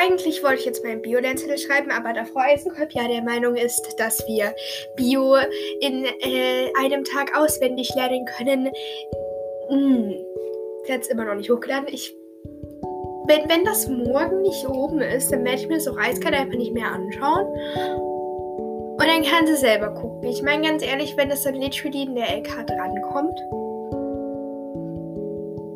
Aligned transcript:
eigentlich 0.00 0.42
wollte 0.42 0.60
ich 0.60 0.64
jetzt 0.66 0.84
meinen 0.84 1.02
Bio-Lernzettel 1.02 1.58
schreiben, 1.58 1.90
aber 1.90 2.12
da 2.12 2.24
Frau 2.24 2.40
Eisenkolb 2.40 2.92
ja 2.92 3.08
der 3.08 3.22
Meinung 3.22 3.56
ist, 3.56 3.94
dass 3.98 4.24
wir 4.26 4.54
Bio 4.96 5.36
in 5.80 6.04
äh, 6.04 6.70
einem 6.80 7.04
Tag 7.04 7.36
auswendig 7.36 7.90
lernen 7.94 8.24
können, 8.36 8.70
hm, 9.68 10.14
hat 10.88 11.02
es 11.02 11.08
immer 11.08 11.24
noch 11.24 11.34
nicht 11.34 11.50
hochgeladen. 11.50 11.88
Ich, 11.90 12.14
wenn, 13.26 13.48
wenn 13.48 13.64
das 13.64 13.88
morgen 13.88 14.42
nicht 14.42 14.66
oben 14.68 15.00
ist, 15.00 15.32
dann 15.32 15.44
werde 15.44 15.58
ich 15.58 15.68
mir 15.68 15.76
das 15.76 15.88
auch 15.88 15.98
eiskalt 15.98 16.34
einfach 16.34 16.56
nicht 16.56 16.72
mehr 16.72 16.90
anschauen. 16.90 17.46
Und 18.98 19.06
dann 19.06 19.22
kann 19.22 19.46
sie 19.46 19.56
selber 19.56 19.94
gucken. 19.94 20.28
Ich 20.28 20.42
meine 20.42 20.66
ganz 20.66 20.82
ehrlich, 20.84 21.16
wenn 21.16 21.28
das 21.28 21.42
dann 21.42 21.54
literally 21.54 22.02
in 22.02 22.14
der 22.14 22.36
LK 22.36 22.66
drankommt, 22.66 23.38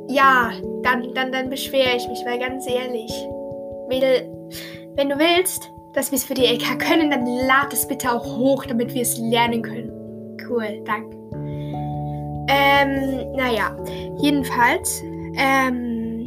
ja, 0.09 0.52
dann, 0.82 1.14
dann, 1.14 1.32
dann 1.32 1.48
beschwere 1.48 1.96
ich 1.96 2.09
mich, 2.09 2.24
weil 2.27 2.38
ganz 2.38 2.68
ehrlich, 2.68 3.12
Mädel, 3.92 4.27
wenn 4.96 5.10
du 5.10 5.19
willst, 5.19 5.70
dass 5.92 6.10
wir 6.10 6.16
es 6.16 6.24
für 6.24 6.33
die 6.33 6.46
LK 6.46 6.78
können, 6.78 7.10
dann 7.10 7.27
lad 7.27 7.74
es 7.74 7.87
bitte 7.87 8.10
auch 8.10 8.24
hoch, 8.24 8.64
damit 8.64 8.95
wir 8.95 9.02
es 9.02 9.19
lernen 9.19 9.60
können. 9.60 9.91
Cool, 10.48 10.83
danke. 10.87 11.14
Ähm, 12.48 13.33
naja, 13.36 13.77
jedenfalls, 14.19 15.02
ähm, 15.36 16.27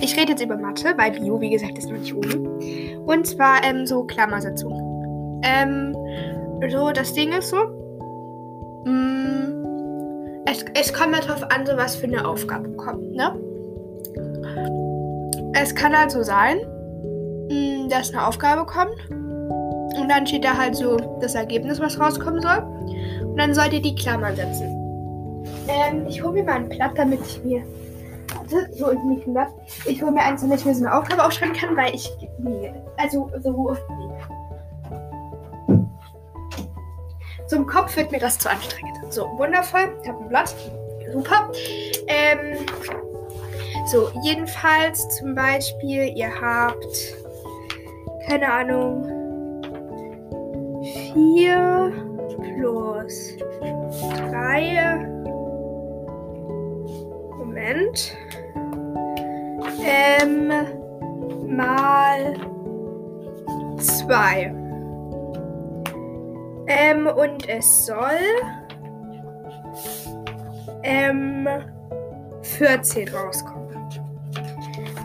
ich 0.00 0.18
rede 0.18 0.32
jetzt 0.32 0.42
über 0.42 0.56
Mathe, 0.56 0.94
weil 0.96 1.10
Bio, 1.10 1.38
wie 1.42 1.50
gesagt, 1.50 1.76
ist 1.76 1.90
noch 1.90 1.98
nicht 1.98 2.14
oben. 2.14 2.46
Und 3.04 3.26
zwar, 3.26 3.62
ähm, 3.64 3.86
so 3.86 4.04
Klammersetzung. 4.04 5.42
Ähm, 5.44 5.94
so, 6.70 6.90
das 6.90 7.12
Ding 7.12 7.32
ist 7.32 7.50
so, 7.50 7.58
mh, 8.86 8.90
mm, 8.90 10.44
es, 10.46 10.64
es 10.74 10.92
kommt 10.92 11.14
halt 11.14 11.28
darauf 11.28 11.42
an, 11.50 11.66
so 11.66 11.76
was 11.76 11.96
für 11.96 12.06
eine 12.06 12.26
Aufgabe 12.26 12.70
kommt, 12.76 13.14
ne? 13.14 13.38
Es 15.52 15.74
kann 15.74 15.94
also 15.94 16.22
sein, 16.22 16.58
dass 17.98 18.12
eine 18.12 18.26
Aufgabe 18.26 18.66
kommt 18.66 19.10
und 19.10 20.08
dann 20.08 20.26
steht 20.26 20.44
da 20.44 20.56
halt 20.56 20.76
so 20.76 20.96
das 21.20 21.34
Ergebnis, 21.34 21.80
was 21.80 21.98
rauskommen 21.98 22.42
soll. 22.42 22.58
Und 23.22 23.36
dann 23.36 23.54
sollt 23.54 23.72
ihr 23.72 23.82
die 23.82 23.94
Klammern 23.94 24.36
setzen. 24.36 25.44
Ähm, 25.68 26.06
ich 26.08 26.22
hole 26.22 26.34
mir 26.34 26.44
mal 26.44 26.56
ein 26.56 26.68
Blatt, 26.68 26.92
damit 26.96 27.20
ich 27.26 27.42
mir. 27.42 27.62
So 28.76 28.88
ist 28.88 29.04
nicht 29.04 29.26
ein 29.26 29.32
Blatt. 29.32 29.48
Ich 29.86 30.02
hole 30.02 30.12
mir 30.12 30.22
eins, 30.22 30.42
damit 30.42 30.60
ich 30.60 30.66
mir 30.66 30.74
so 30.74 30.84
eine 30.84 30.94
Aufgabe 30.94 31.24
aufschreiben 31.24 31.54
kann, 31.54 31.76
weil 31.76 31.94
ich. 31.94 32.10
Nee, 32.38 32.72
also 32.96 33.30
so. 33.42 33.76
So 37.46 37.56
im 37.56 37.66
Kopf 37.66 37.96
wird 37.96 38.10
mir 38.10 38.20
das 38.20 38.38
zu 38.38 38.50
anstrengend. 38.50 38.96
So, 39.10 39.26
wundervoll. 39.38 39.96
Ich 40.02 40.08
habe 40.08 40.22
ein 40.22 40.28
Blatt. 40.28 40.54
Super. 41.12 41.50
Ähm, 42.08 42.66
so, 43.86 44.10
jedenfalls 44.22 45.08
zum 45.16 45.34
Beispiel, 45.34 46.16
ihr 46.16 46.30
habt, 46.40 47.23
keine 48.26 48.50
Ahnung, 48.52 49.04
4 51.14 51.92
plus 52.40 53.36
3 54.30 55.14
Moment. 57.38 58.16
Ähm, 59.86 60.52
mal 61.46 62.34
2. 63.78 64.54
Ähm, 66.66 67.06
und 67.06 67.48
es 67.48 67.86
soll 67.86 68.10
ähm, 70.82 71.48
14 72.42 73.08
rauskommen. 73.08 73.64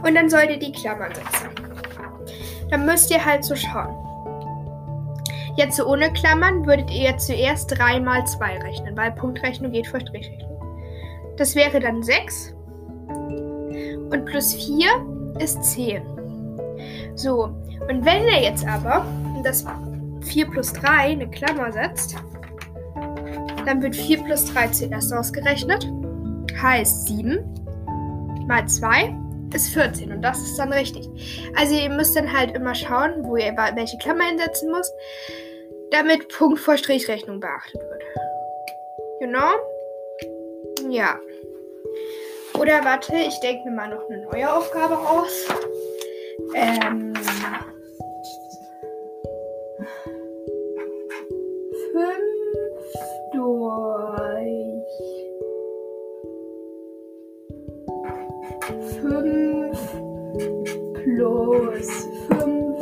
Und 0.03 0.15
dann 0.15 0.29
sollt 0.29 0.49
ihr 0.49 0.59
die 0.59 0.71
Klammern 0.71 1.13
setzen. 1.13 1.68
Dann 2.69 2.85
müsst 2.85 3.11
ihr 3.11 3.23
halt 3.23 3.43
so 3.43 3.55
schauen. 3.55 3.95
Jetzt 5.55 5.83
ohne 5.83 6.11
Klammern 6.13 6.65
würdet 6.65 6.89
ihr 6.91 7.17
zuerst 7.17 7.77
3 7.77 7.99
mal 7.99 8.25
2 8.25 8.59
rechnen, 8.59 8.95
weil 8.95 9.11
Punktrechnung 9.11 9.71
geht 9.71 9.87
vor 9.87 9.99
Strichrechnung. 9.99 10.61
Das 11.37 11.55
wäre 11.55 11.79
dann 11.79 12.01
6. 12.01 12.55
Und 13.07 14.25
plus 14.25 14.53
4 14.53 14.87
ist 15.39 15.63
10. 15.63 16.01
So, 17.15 17.45
und 17.89 18.05
wenn 18.05 18.23
ihr 18.27 18.41
jetzt 18.41 18.65
aber 18.65 19.05
das 19.43 19.65
4 20.21 20.49
plus 20.49 20.71
3 20.73 20.89
eine 20.89 21.29
Klammer 21.29 21.71
setzt, 21.71 22.15
dann 23.65 23.81
wird 23.81 23.95
4 23.95 24.23
plus 24.23 24.53
3 24.53 24.67
zuerst 24.69 25.13
ausgerechnet. 25.13 25.91
Heißt 26.61 27.07
7 27.07 27.39
mal 28.47 28.65
2 28.67 29.13
ist 29.53 29.73
14 29.73 30.11
und 30.11 30.21
das 30.21 30.39
ist 30.39 30.57
dann 30.57 30.71
richtig. 30.71 31.07
Also 31.55 31.75
ihr 31.75 31.89
müsst 31.89 32.15
dann 32.15 32.31
halt 32.31 32.55
immer 32.55 32.75
schauen, 32.75 33.23
wo 33.23 33.35
ihr 33.35 33.55
welche 33.75 33.97
Klammer 33.97 34.25
einsetzen 34.25 34.71
müsst, 34.71 34.93
damit 35.91 36.27
Punkt 36.29 36.59
vor 36.59 36.77
Strichrechnung 36.77 37.39
beachtet 37.39 37.81
wird. 37.81 38.03
Genau. 39.19 39.51
Ja. 40.89 41.19
Oder 42.53 42.83
warte, 42.83 43.15
ich 43.15 43.39
denke 43.39 43.69
mir 43.69 43.75
mal 43.75 43.89
noch 43.89 44.09
eine 44.09 44.23
neue 44.23 44.53
Aufgabe 44.53 44.97
aus. 44.97 45.47
Ähm. 46.55 47.13
5 58.69 59.77
plus 60.93 61.89
5 62.27 62.79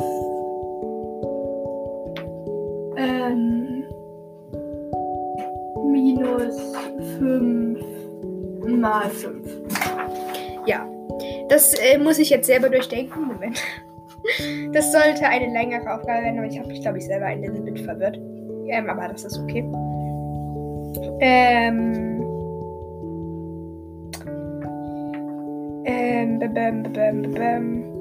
ähm, 2.96 3.84
minus 5.90 6.56
5 7.18 7.78
mal 8.78 9.08
5. 9.08 9.48
Ja, 10.66 10.86
das 11.48 11.74
äh, 11.74 11.98
muss 11.98 12.18
ich 12.18 12.30
jetzt 12.30 12.46
selber 12.46 12.68
durchdenken. 12.68 13.26
Moment. 13.26 13.62
Das 14.72 14.92
sollte 14.92 15.26
eine 15.26 15.50
längere 15.52 15.94
Aufgabe 15.94 16.24
werden, 16.24 16.38
aber 16.38 16.48
ich 16.48 16.58
habe 16.58 16.68
mich, 16.68 16.82
glaube 16.82 16.98
ich, 16.98 17.06
selber 17.06 17.26
ein 17.26 17.40
bisschen 17.40 17.78
verwirrt. 17.78 18.20
Ähm, 18.68 18.90
aber 18.90 19.08
das 19.08 19.24
ist 19.24 19.38
okay. 19.38 19.64
Ähm. 21.20 22.17
Ähm, 26.40 26.54
bäm, 26.54 26.82
bäm, 26.92 27.22
bäm, 27.32 27.98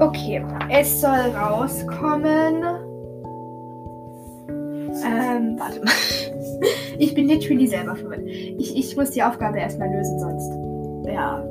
Okay, 0.00 0.44
es 0.70 1.00
soll 1.00 1.30
rauskommen. 1.36 2.64
Ähm, 5.04 5.56
warte 5.58 5.80
mal. 5.80 5.92
Ich 6.96 7.12
bin 7.12 7.26
literally 7.26 7.66
selber 7.66 7.96
verwirrt. 7.96 8.24
Ich, 8.26 8.76
ich 8.76 8.96
muss 8.96 9.10
die 9.10 9.22
Aufgabe 9.22 9.58
erstmal 9.58 9.90
lösen, 9.90 10.20
sonst. 10.20 10.52
Ja. 11.06 11.44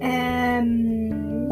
Ähm. 0.00 1.48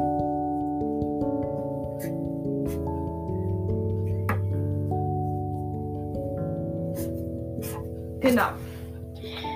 Genau. 8.20 8.48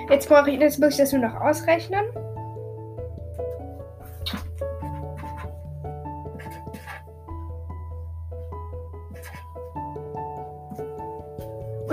Jetzt, 0.09 0.29
brauche 0.29 0.49
ich, 0.49 0.59
jetzt 0.59 0.79
muss 0.79 0.91
ich 0.91 0.97
das 0.97 1.11
nur 1.11 1.21
noch 1.21 1.35
ausrechnen. 1.41 2.05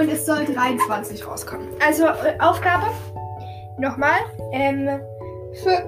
Und 0.00 0.10
es 0.10 0.24
soll 0.24 0.46
23 0.46 1.26
rauskommen. 1.26 1.68
Also 1.86 2.04
äh, 2.04 2.38
Aufgabe. 2.38 2.86
Nochmal. 3.76 4.20
Ähm, 4.52 4.88
5 5.62 5.82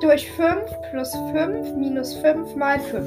durch 0.00 0.30
5 0.32 0.64
plus 0.90 1.12
5 1.32 1.74
minus 1.76 2.14
5 2.14 2.56
mal 2.56 2.80
5. 2.80 3.06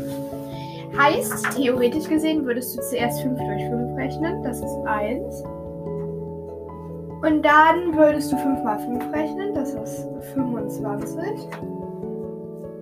Heißt, 0.95 1.55
theoretisch 1.55 2.07
gesehen 2.07 2.45
würdest 2.45 2.77
du 2.77 2.81
zuerst 2.81 3.19
5 3.21 3.35
durch 3.35 3.63
5 3.63 3.97
rechnen. 3.97 4.43
Das 4.43 4.57
ist 4.57 4.77
1. 4.85 5.43
Und 7.23 7.43
dann 7.43 7.95
würdest 7.97 8.31
du 8.31 8.37
5 8.37 8.63
mal 8.63 8.77
5 8.77 9.11
rechnen. 9.11 9.55
Das 9.55 9.73
ist 9.73 10.05
25. 10.35 11.49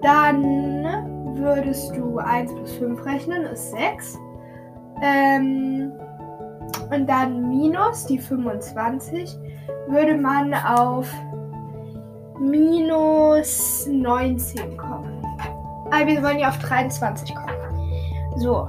Dann 0.01 1.37
würdest 1.37 1.95
du 1.95 2.17
1 2.17 2.53
plus 2.53 2.73
5 2.73 3.05
rechnen. 3.05 3.43
Das 3.43 3.59
ist 3.59 3.71
6. 3.71 4.19
Ähm, 5.01 5.93
und 6.91 7.07
dann 7.07 7.49
minus 7.49 8.05
die 8.05 8.19
25 8.19 9.37
würde 9.87 10.15
man 10.15 10.53
auf 10.53 11.07
minus 12.39 13.87
19 13.87 14.77
kommen. 14.77 15.23
Aber 15.91 16.07
wir 16.07 16.21
wollen 16.23 16.39
ja 16.39 16.49
auf 16.49 16.57
23 16.59 17.33
kommen. 17.35 17.49
So. 18.37 18.67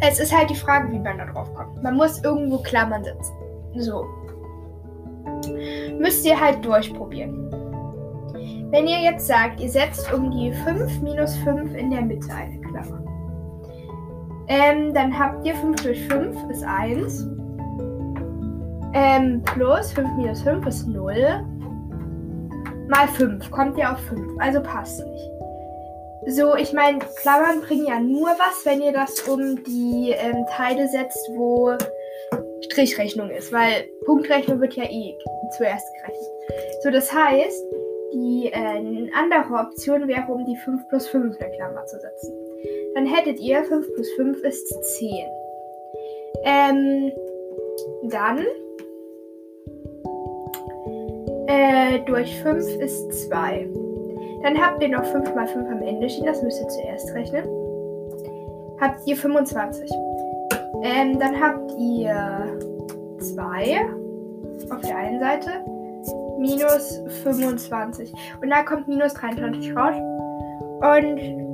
Es 0.00 0.20
ist 0.20 0.36
halt 0.36 0.50
die 0.50 0.56
Frage, 0.56 0.92
wie 0.92 0.98
man 0.98 1.18
da 1.18 1.26
drauf 1.26 1.52
kommt. 1.54 1.82
Man 1.82 1.96
muss 1.96 2.22
irgendwo 2.22 2.58
Klammern 2.58 3.02
setzen. 3.04 3.34
So. 3.76 4.06
Müsst 5.98 6.26
ihr 6.26 6.38
halt 6.38 6.64
durchprobieren. 6.64 7.50
Wenn 8.70 8.86
ihr 8.86 9.00
jetzt 9.00 9.26
sagt, 9.26 9.60
ihr 9.60 9.68
setzt 9.68 10.12
um 10.12 10.30
die 10.30 10.52
5 10.52 11.02
minus 11.02 11.36
5 11.38 11.74
in 11.74 11.90
der 11.90 12.02
Mitte 12.02 12.32
eine 12.32 12.58
Klammer, 12.60 13.01
ähm, 14.48 14.92
dann 14.94 15.16
habt 15.18 15.46
ihr 15.46 15.54
5 15.54 15.82
durch 15.82 16.06
5 16.08 16.50
ist 16.50 16.64
1. 16.64 17.28
Ähm, 18.94 19.42
plus 19.54 19.92
5 19.92 20.08
minus 20.16 20.42
5 20.42 20.66
ist 20.66 20.86
0. 20.86 21.14
Mal 22.88 23.08
5 23.08 23.50
kommt 23.50 23.78
ihr 23.78 23.90
auf 23.90 24.00
5, 24.00 24.20
also 24.38 24.62
passt 24.62 25.04
nicht. 25.06 25.30
So, 26.26 26.54
ich 26.54 26.72
meine, 26.72 27.00
Klammern 27.16 27.62
bringen 27.62 27.86
ja 27.86 27.98
nur 27.98 28.28
was, 28.28 28.64
wenn 28.64 28.80
ihr 28.80 28.92
das 28.92 29.20
um 29.22 29.62
die 29.64 30.14
ähm, 30.16 30.44
Teile 30.50 30.86
setzt, 30.88 31.28
wo 31.36 31.76
Strichrechnung 32.64 33.30
ist, 33.30 33.52
weil 33.52 33.88
Punktrechnung 34.04 34.60
wird 34.60 34.74
ja 34.74 34.84
eh 34.84 35.16
zuerst 35.56 35.86
gerechnet. 35.94 36.82
So, 36.82 36.90
das 36.90 37.12
heißt, 37.12 37.64
die 38.12 38.50
äh, 38.52 39.10
andere 39.18 39.58
Option 39.58 40.06
wäre, 40.06 40.30
um 40.30 40.44
die 40.44 40.56
5 40.56 40.88
plus 40.88 41.08
5 41.08 41.34
in 41.34 41.38
der 41.38 41.50
Klammer 41.56 41.86
zu 41.86 41.98
setzen. 41.98 42.51
Dann 42.94 43.06
hättet 43.06 43.40
ihr 43.40 43.62
5 43.64 43.94
plus 43.94 44.10
5 44.12 44.42
ist 44.42 44.98
10. 44.98 45.10
Ähm, 46.44 47.12
dann 48.04 48.44
äh, 51.46 52.00
durch 52.06 52.40
5 52.42 52.66
ist 52.80 53.28
2. 53.28 53.68
Dann 54.42 54.60
habt 54.60 54.82
ihr 54.82 54.88
noch 54.88 55.04
5 55.04 55.34
mal 55.34 55.46
5 55.46 55.70
am 55.70 55.82
Ende 55.82 56.08
stehen, 56.08 56.26
das 56.26 56.42
müsst 56.42 56.60
ihr 56.60 56.68
zuerst 56.68 57.14
rechnen. 57.14 57.44
Habt 58.80 59.06
ihr 59.06 59.16
25. 59.16 59.90
Ähm, 60.82 61.18
dann 61.18 61.40
habt 61.40 61.70
ihr 61.78 62.58
2 63.18 63.80
auf 64.70 64.80
der 64.80 64.96
einen 64.96 65.20
Seite 65.20 65.50
minus 66.38 67.00
25. 67.22 68.12
Und 68.42 68.50
da 68.50 68.62
kommt 68.64 68.88
minus 68.88 69.14
23 69.14 69.76
raus. 69.76 69.94
Und 70.80 71.51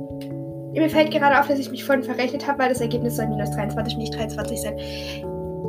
mir 0.71 0.89
fällt 0.89 1.11
gerade 1.11 1.39
auf, 1.39 1.47
dass 1.47 1.59
ich 1.59 1.71
mich 1.71 1.83
vorhin 1.83 2.03
verrechnet 2.03 2.47
habe, 2.47 2.59
weil 2.59 2.69
das 2.69 2.81
Ergebnis 2.81 3.15
soll 3.15 3.27
minus 3.27 3.51
23, 3.51 3.97
nicht 3.97 4.15
23 4.15 4.61
sein. 4.61 4.77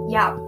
Ja, 0.08 0.38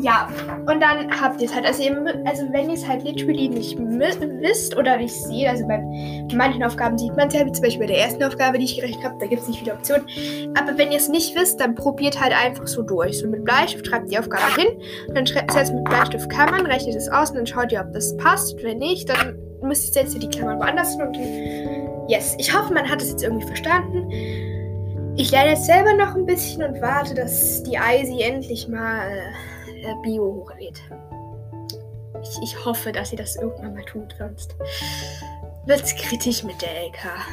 ja, 0.00 0.28
und 0.66 0.80
dann 0.80 1.10
habt 1.20 1.40
ihr 1.40 1.48
es 1.48 1.54
halt. 1.54 1.66
Also, 1.66 1.82
ihr, 1.82 2.22
also 2.24 2.44
wenn 2.52 2.68
ihr 2.68 2.76
es 2.76 2.86
halt 2.86 3.02
literally 3.02 3.48
nicht 3.48 3.76
wisst 3.78 4.76
oder 4.76 4.96
nicht 4.96 5.12
seht, 5.12 5.48
also 5.48 5.66
bei 5.66 5.78
manchen 6.34 6.62
Aufgaben 6.62 6.96
sieht 6.96 7.16
man 7.16 7.28
es 7.28 7.34
ja, 7.34 7.44
wie 7.44 7.50
zum 7.50 7.64
Beispiel 7.64 7.80
bei 7.80 7.92
der 7.92 7.98
ersten 8.02 8.22
Aufgabe, 8.22 8.58
die 8.58 8.64
ich 8.64 8.76
gerechnet 8.76 9.04
habe, 9.04 9.16
da 9.18 9.26
gibt 9.26 9.42
es 9.42 9.48
nicht 9.48 9.58
viele 9.58 9.72
Optionen. 9.72 10.06
Aber 10.56 10.78
wenn 10.78 10.92
ihr 10.92 10.98
es 10.98 11.08
nicht 11.08 11.34
wisst, 11.36 11.60
dann 11.60 11.74
probiert 11.74 12.20
halt 12.20 12.32
einfach 12.32 12.68
so 12.68 12.82
durch. 12.82 13.18
So 13.18 13.26
mit 13.26 13.44
Bleistift 13.44 13.86
schreibt 13.86 14.12
die 14.12 14.18
Aufgabe 14.18 14.54
hin, 14.56 14.68
dann 15.14 15.26
setzt 15.26 15.74
mit 15.74 15.84
Bleistift 15.84 16.30
Klammern, 16.30 16.66
rechnet 16.66 16.94
es 16.94 17.08
aus 17.08 17.30
und 17.30 17.38
dann 17.38 17.46
schaut 17.46 17.72
ihr, 17.72 17.80
ob 17.80 17.92
das 17.92 18.16
passt. 18.18 18.62
Wenn 18.62 18.78
nicht, 18.78 19.08
dann 19.08 19.36
müsst 19.62 19.96
ihr 19.96 20.02
jetzt 20.02 20.22
die 20.22 20.28
Klammern 20.28 20.60
woanders 20.60 20.92
hin 20.92 21.02
und 21.02 21.16
dann, 21.16 21.77
yes. 22.08 22.34
Ich 22.38 22.54
hoffe, 22.54 22.72
man 22.72 22.88
hat 22.88 23.02
es 23.02 23.10
jetzt 23.10 23.22
irgendwie 23.22 23.46
verstanden. 23.46 24.10
Ich 25.16 25.30
lerne 25.30 25.50
jetzt 25.50 25.66
selber 25.66 25.94
noch 25.94 26.14
ein 26.14 26.26
bisschen 26.26 26.62
und 26.62 26.80
warte, 26.80 27.14
dass 27.14 27.62
die 27.64 27.78
Eisi 27.78 28.22
endlich 28.22 28.68
mal 28.68 29.32
äh, 29.82 29.94
Bio 30.02 30.22
hochlädt. 30.22 30.80
Ich, 32.22 32.42
ich 32.42 32.64
hoffe, 32.64 32.92
dass 32.92 33.10
sie 33.10 33.16
das 33.16 33.36
irgendwann 33.36 33.74
mal 33.74 33.84
tut, 33.84 34.14
sonst 34.18 34.56
wird 35.66 35.82
es 35.82 35.94
kritisch 35.96 36.42
mit 36.44 36.60
der 36.62 36.86
LK. 36.86 37.26